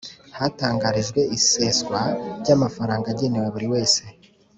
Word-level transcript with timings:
hatangarijwe 0.37 1.21
iseswa 1.37 1.99
ry 2.39 2.49
Amafaranga 2.55 3.05
agenewe 3.13 3.47
buri 3.53 3.67
wese 3.73 4.03